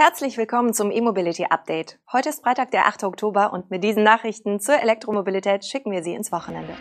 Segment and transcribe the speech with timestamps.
[0.00, 1.98] Herzlich willkommen zum E-Mobility Update.
[2.12, 3.02] Heute ist Freitag, der 8.
[3.02, 6.72] Oktober und mit diesen Nachrichten zur Elektromobilität schicken wir Sie ins Wochenende.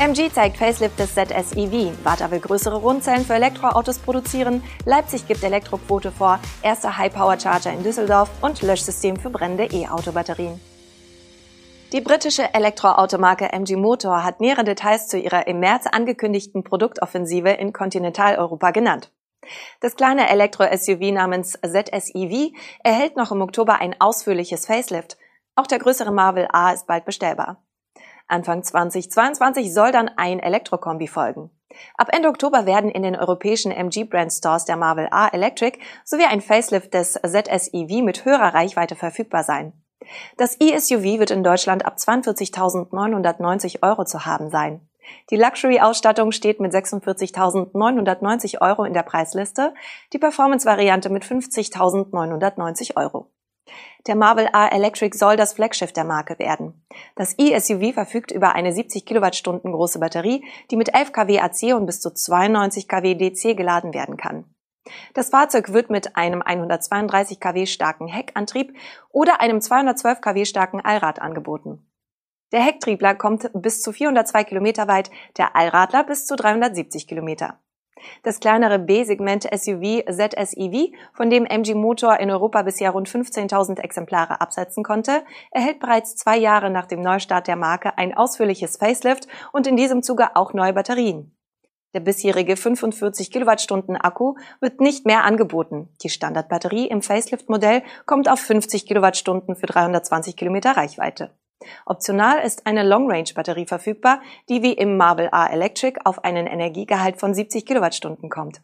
[0.00, 1.92] MG zeigt Facelift des ZS-EV.
[2.02, 4.64] Warta will größere Rundzellen für Elektroautos produzieren.
[4.84, 6.40] Leipzig gibt Elektroquote vor.
[6.64, 10.60] Erster High-Power-Charger in Düsseldorf und Löschsystem für brennende E-Auto-Batterien.
[11.92, 17.72] Die britische Elektroautomarke MG Motor hat nähere Details zu ihrer im März angekündigten Produktoffensive in
[17.72, 19.12] Kontinentaleuropa genannt.
[19.80, 22.52] Das kleine Elektro-SUV namens ZSEV
[22.84, 25.16] erhält noch im Oktober ein ausführliches Facelift.
[25.56, 27.62] Auch der größere Marvel A ist bald bestellbar.
[28.28, 31.50] Anfang 2022 soll dann ein Elektrokombi folgen.
[31.96, 36.24] Ab Ende Oktober werden in den europäischen MG Brand Stores der Marvel A Electric sowie
[36.24, 39.72] ein Facelift des ZSEV mit höherer Reichweite verfügbar sein.
[40.36, 44.88] Das e-SUV wird in Deutschland ab 42.990 Euro zu haben sein.
[45.30, 49.74] Die Luxury-Ausstattung steht mit 46.990 Euro in der Preisliste,
[50.12, 53.30] die Performance-Variante mit 50.990 Euro.
[54.06, 56.86] Der Marvel A Electric soll das Flaggschiff der Marke werden.
[57.16, 61.86] Das e-SUV verfügt über eine 70 Kilowattstunden große Batterie, die mit 11 kW AC und
[61.86, 64.44] bis zu 92 kW DC geladen werden kann.
[65.14, 68.74] Das Fahrzeug wird mit einem 132 kW starken Heckantrieb
[69.10, 71.86] oder einem 212 kW starken Allrad angeboten.
[72.52, 77.60] Der Hecktriebler kommt bis zu 402 Kilometer weit, der Allradler bis zu 370 Kilometer.
[78.22, 84.40] Das kleinere B-Segment SUV ZSEV, von dem MG Motor in Europa bisher rund 15.000 Exemplare
[84.40, 89.66] absetzen konnte, erhält bereits zwei Jahre nach dem Neustart der Marke ein ausführliches Facelift und
[89.66, 91.36] in diesem Zuge auch neue Batterien.
[91.92, 95.88] Der bisherige 45 Kilowattstunden Akku wird nicht mehr angeboten.
[96.02, 101.32] Die Standardbatterie im Facelift-Modell kommt auf 50 Kilowattstunden für 320 Kilometer Reichweite.
[101.86, 107.34] Optional ist eine Long-Range-Batterie verfügbar, die wie im Marvel A Electric auf einen Energiegehalt von
[107.34, 108.62] 70 Kilowattstunden kommt.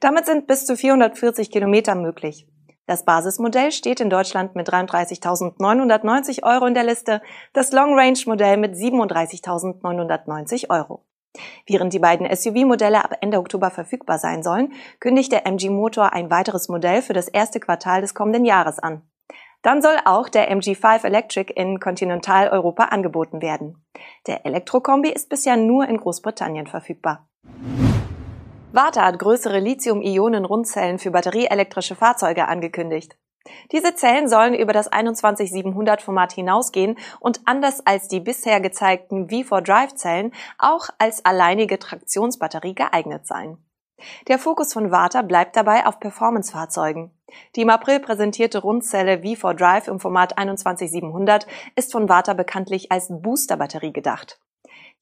[0.00, 2.46] Damit sind bis zu 440 Kilometer möglich.
[2.86, 7.22] Das Basismodell steht in Deutschland mit 33.990 Euro in der Liste,
[7.54, 11.06] das Long-Range-Modell mit 37.990 Euro.
[11.66, 16.30] Während die beiden SUV-Modelle ab Ende Oktober verfügbar sein sollen, kündigt der MG Motor ein
[16.30, 19.02] weiteres Modell für das erste Quartal des kommenden Jahres an.
[19.64, 23.82] Dann soll auch der MG5 Electric in Kontinentaleuropa angeboten werden.
[24.26, 27.26] Der Elektrokombi ist bisher nur in Großbritannien verfügbar.
[28.72, 33.16] Warta hat größere Lithium-Ionen-Rundzellen für batterieelektrische Fahrzeuge angekündigt.
[33.72, 40.88] Diese Zellen sollen über das 21700-Format hinausgehen und anders als die bisher gezeigten V4-Drive-Zellen auch
[40.98, 43.56] als alleinige Traktionsbatterie geeignet sein.
[44.28, 47.10] Der Fokus von Warta bleibt dabei auf Performance-Fahrzeugen.
[47.56, 51.46] Die im April präsentierte Rundzelle V4 Drive im Format 21700
[51.76, 54.40] ist von Warta bekanntlich als Booster-Batterie gedacht.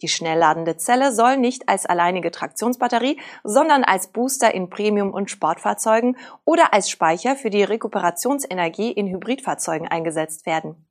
[0.00, 6.16] Die schnellladende Zelle soll nicht als alleinige Traktionsbatterie, sondern als Booster in Premium- und Sportfahrzeugen
[6.44, 10.86] oder als Speicher für die Rekuperationsenergie in Hybridfahrzeugen eingesetzt werden.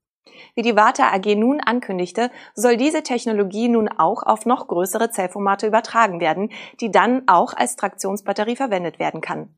[0.56, 5.68] Wie die Warta AG nun ankündigte, soll diese Technologie nun auch auf noch größere Zellformate
[5.68, 9.56] übertragen werden, die dann auch als Traktionsbatterie verwendet werden kann.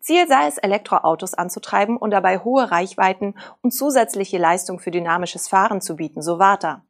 [0.00, 5.80] Ziel sei es, Elektroautos anzutreiben und dabei hohe Reichweiten und zusätzliche Leistung für dynamisches Fahren
[5.80, 6.84] zu bieten, so Warta.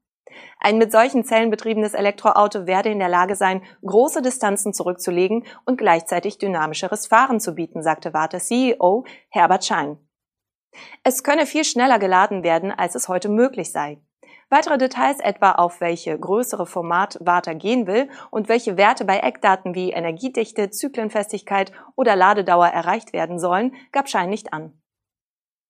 [0.58, 5.78] Ein mit solchen Zellen betriebenes Elektroauto werde in der Lage sein, große Distanzen zurückzulegen und
[5.78, 9.98] gleichzeitig dynamischeres Fahren zu bieten, sagte Warta CEO Herbert Schein.
[11.02, 13.98] Es könne viel schneller geladen werden, als es heute möglich sei.
[14.50, 19.74] Weitere Details etwa auf welche größere Format Warta gehen will und welche Werte bei Eckdaten
[19.74, 24.78] wie Energiedichte, Zyklenfestigkeit oder Ladedauer erreicht werden sollen, gab Schein nicht an.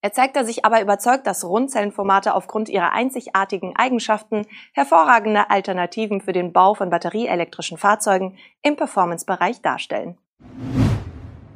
[0.02, 6.52] Er zeigte sich aber überzeugt, dass Rundzellenformate aufgrund ihrer einzigartigen Eigenschaften hervorragende Alternativen für den
[6.52, 10.18] Bau von batterieelektrischen Fahrzeugen im Performance-Bereich darstellen.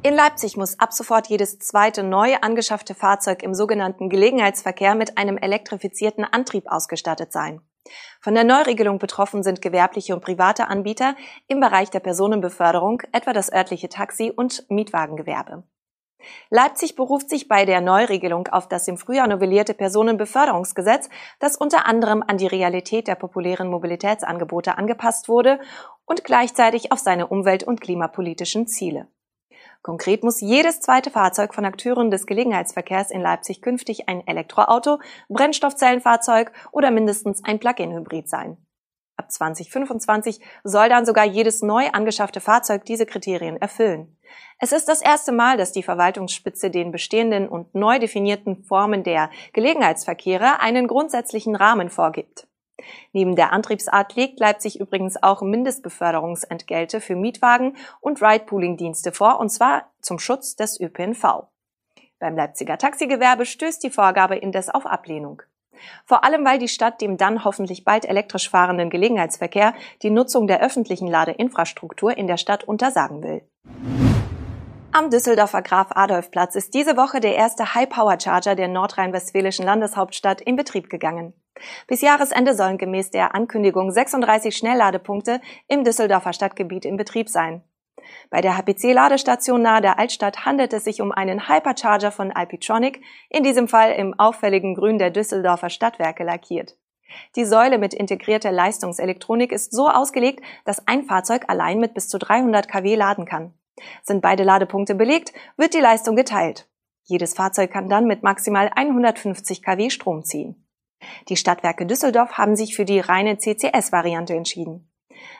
[0.09, 5.37] In Leipzig muss ab sofort jedes zweite neu angeschaffte Fahrzeug im sogenannten Gelegenheitsverkehr mit einem
[5.37, 7.61] elektrifizierten Antrieb ausgestattet sein.
[8.19, 11.15] Von der Neuregelung betroffen sind gewerbliche und private Anbieter
[11.47, 15.61] im Bereich der Personenbeförderung, etwa das örtliche Taxi- und Mietwagengewerbe.
[16.49, 21.07] Leipzig beruft sich bei der Neuregelung auf das im Frühjahr novellierte Personenbeförderungsgesetz,
[21.37, 25.59] das unter anderem an die Realität der populären Mobilitätsangebote angepasst wurde
[26.05, 29.07] und gleichzeitig auf seine umwelt- und klimapolitischen Ziele.
[29.81, 34.99] Konkret muss jedes zweite Fahrzeug von Akteuren des Gelegenheitsverkehrs in Leipzig künftig ein Elektroauto,
[35.29, 38.57] Brennstoffzellenfahrzeug oder mindestens ein Plug-in-Hybrid sein.
[39.15, 44.17] Ab 2025 soll dann sogar jedes neu angeschaffte Fahrzeug diese Kriterien erfüllen.
[44.59, 49.29] Es ist das erste Mal, dass die Verwaltungsspitze den bestehenden und neu definierten Formen der
[49.53, 52.48] Gelegenheitsverkehre einen grundsätzlichen Rahmen vorgibt.
[53.13, 59.89] Neben der Antriebsart legt Leipzig übrigens auch Mindestbeförderungsentgelte für Mietwagen und Ride-Pooling-Dienste vor, und zwar
[60.01, 61.47] zum Schutz des ÖPNV.
[62.19, 65.41] Beim Leipziger Taxigewerbe stößt die Vorgabe indes auf Ablehnung.
[66.05, 70.61] Vor allem, weil die Stadt dem dann hoffentlich bald elektrisch fahrenden Gelegenheitsverkehr die Nutzung der
[70.61, 73.41] öffentlichen Ladeinfrastruktur in der Stadt untersagen will.
[74.91, 81.33] Am Düsseldorfer Graf-Adolf-Platz ist diese Woche der erste High-Power-Charger der nordrhein-westfälischen Landeshauptstadt in Betrieb gegangen.
[81.87, 87.63] Bis Jahresende sollen gemäß der Ankündigung 36 Schnellladepunkte im Düsseldorfer Stadtgebiet in Betrieb sein.
[88.29, 93.43] Bei der HPC-Ladestation nahe der Altstadt handelt es sich um einen Hypercharger von Alpitronic, in
[93.43, 96.77] diesem Fall im auffälligen Grün der Düsseldorfer Stadtwerke lackiert.
[97.35, 102.19] Die Säule mit integrierter Leistungselektronik ist so ausgelegt, dass ein Fahrzeug allein mit bis zu
[102.19, 103.53] 300 kW laden kann.
[104.03, 106.67] Sind beide Ladepunkte belegt, wird die Leistung geteilt.
[107.03, 110.68] Jedes Fahrzeug kann dann mit maximal 150 kW Strom ziehen.
[111.27, 114.91] Die Stadtwerke Düsseldorf haben sich für die reine CCS-Variante entschieden.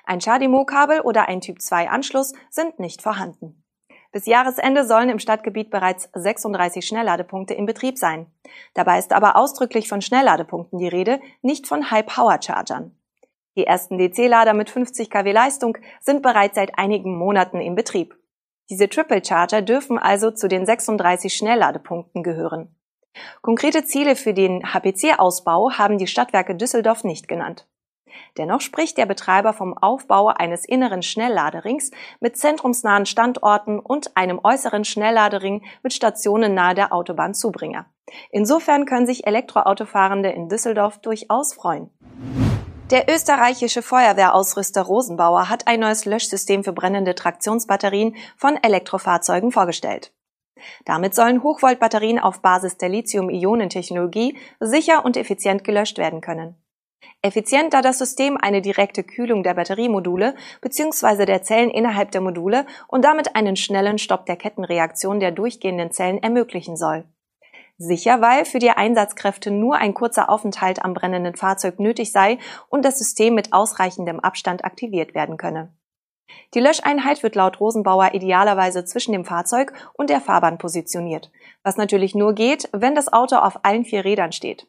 [0.05, 3.63] Ein CHAdeMO-Kabel oder ein Typ-2-Anschluss sind nicht vorhanden.
[4.11, 8.25] Bis Jahresende sollen im Stadtgebiet bereits 36 Schnellladepunkte in Betrieb sein.
[8.73, 12.95] Dabei ist aber ausdrücklich von Schnellladepunkten die Rede, nicht von High-Power-Chargern.
[13.55, 18.15] Die ersten DC-Lader mit 50 kW Leistung sind bereits seit einigen Monaten in Betrieb.
[18.69, 22.75] Diese Triple Charger dürfen also zu den 36 Schnellladepunkten gehören.
[23.41, 27.67] Konkrete Ziele für den HPC-Ausbau haben die Stadtwerke Düsseldorf nicht genannt.
[28.37, 34.83] Dennoch spricht der Betreiber vom Aufbau eines inneren Schnellladerings mit zentrumsnahen Standorten und einem äußeren
[34.83, 37.85] Schnellladering mit Stationen nahe der Autobahn Zubringer.
[38.31, 41.89] Insofern können sich Elektroautofahrende in Düsseldorf durchaus freuen.
[42.91, 50.11] Der österreichische Feuerwehrausrüster Rosenbauer hat ein neues Löschsystem für brennende Traktionsbatterien von Elektrofahrzeugen vorgestellt.
[50.85, 56.55] Damit sollen Hochvoltbatterien auf Basis der Lithium-Ionen-Technologie sicher und effizient gelöscht werden können.
[57.21, 61.25] Effizient, da das System eine direkte Kühlung der Batteriemodule bzw.
[61.25, 66.23] der Zellen innerhalb der Module und damit einen schnellen Stopp der Kettenreaktion der durchgehenden Zellen
[66.23, 67.03] ermöglichen soll.
[67.77, 72.83] Sicher, weil für die Einsatzkräfte nur ein kurzer Aufenthalt am brennenden Fahrzeug nötig sei und
[72.83, 75.73] das System mit ausreichendem Abstand aktiviert werden könne.
[76.53, 81.31] Die Löscheinheit wird laut Rosenbauer idealerweise zwischen dem Fahrzeug und der Fahrbahn positioniert,
[81.63, 84.67] was natürlich nur geht, wenn das Auto auf allen vier Rädern steht.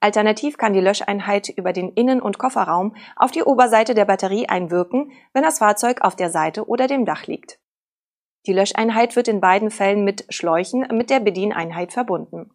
[0.00, 5.12] Alternativ kann die Löscheinheit über den Innen- und Kofferraum auf die Oberseite der Batterie einwirken,
[5.32, 7.58] wenn das Fahrzeug auf der Seite oder dem Dach liegt.
[8.46, 12.50] Die Löscheinheit wird in beiden Fällen mit Schläuchen mit der Bedieneinheit verbunden.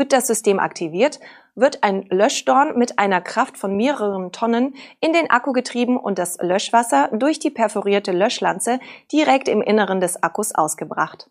[0.00, 1.20] Wird das System aktiviert,
[1.54, 6.38] wird ein Löschdorn mit einer Kraft von mehreren Tonnen in den Akku getrieben und das
[6.40, 8.80] Löschwasser durch die perforierte Löschlanze
[9.12, 11.28] direkt im Inneren des Akkus ausgebracht.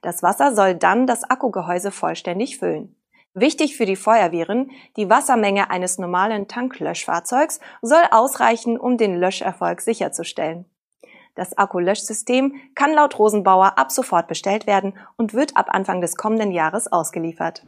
[0.00, 2.96] Das Wasser soll dann das Akkugehäuse vollständig füllen.
[3.34, 10.64] Wichtig für die Feuerwehren, die Wassermenge eines normalen Tanklöschfahrzeugs soll ausreichen, um den Löscherfolg sicherzustellen.
[11.34, 16.52] Das Akkulöschsystem kann laut Rosenbauer ab sofort bestellt werden und wird ab Anfang des kommenden
[16.52, 17.64] Jahres ausgeliefert.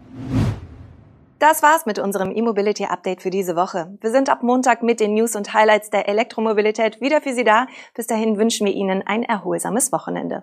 [1.38, 3.96] Das war's mit unserem E-Mobility Update für diese Woche.
[4.00, 7.66] Wir sind ab Montag mit den News und Highlights der Elektromobilität wieder für Sie da.
[7.94, 10.42] Bis dahin wünschen wir Ihnen ein erholsames Wochenende.